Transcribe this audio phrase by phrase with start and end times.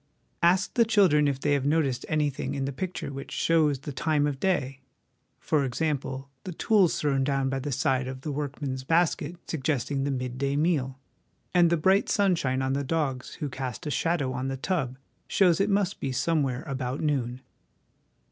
[0.41, 4.25] Ask the children if they have noticed anything in the picture which shows the time
[4.25, 4.79] of day:
[5.39, 10.09] for example, the tools thrown down by the side of the workman's basket suggesting the
[10.09, 10.97] mid day meal;
[11.53, 15.61] and the bright sunshine on the dogs who cast a shadow on the tub shows
[15.61, 17.41] it must be somewhere about noon.